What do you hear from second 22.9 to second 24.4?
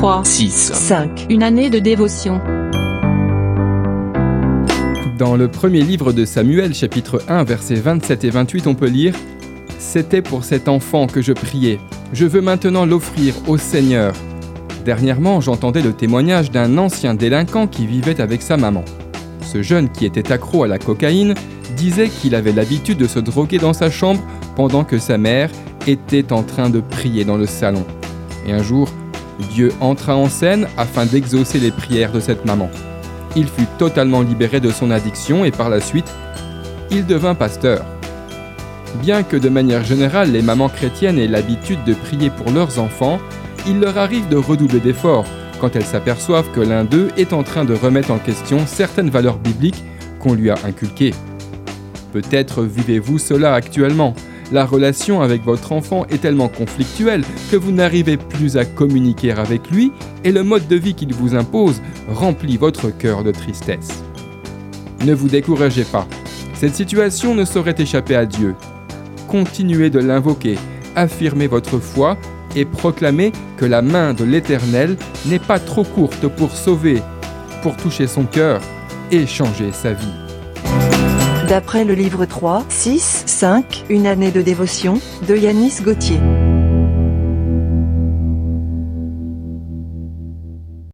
de se droguer dans sa chambre